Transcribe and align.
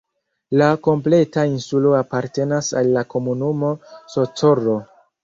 La 0.59 0.67
kompleta 0.85 1.43
insulo 1.49 1.91
apartenas 1.97 2.71
al 2.81 2.89
la 2.97 3.05
komunumo 3.15 3.71
Socorro. 4.15 4.79